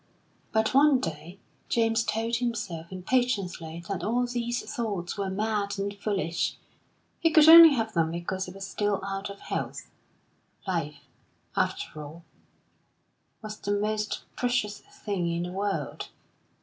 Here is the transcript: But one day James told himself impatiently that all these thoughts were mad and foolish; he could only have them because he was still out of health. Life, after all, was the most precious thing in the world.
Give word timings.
But 0.51 0.73
one 0.73 0.99
day 0.99 1.37
James 1.69 2.03
told 2.03 2.37
himself 2.37 2.91
impatiently 2.91 3.83
that 3.87 4.03
all 4.03 4.25
these 4.25 4.63
thoughts 4.63 5.15
were 5.15 5.29
mad 5.29 5.77
and 5.77 5.95
foolish; 5.95 6.57
he 7.19 7.29
could 7.29 7.47
only 7.47 7.75
have 7.75 7.93
them 7.93 8.09
because 8.09 8.47
he 8.47 8.51
was 8.51 8.65
still 8.65 8.99
out 9.05 9.29
of 9.29 9.39
health. 9.41 9.91
Life, 10.65 11.01
after 11.55 12.01
all, 12.03 12.23
was 13.43 13.57
the 13.59 13.73
most 13.73 14.23
precious 14.35 14.79
thing 14.79 15.29
in 15.31 15.43
the 15.43 15.51
world. 15.51 16.07